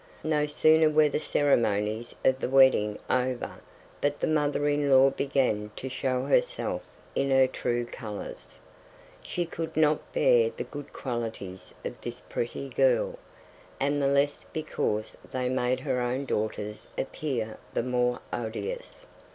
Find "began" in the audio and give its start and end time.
5.11-5.69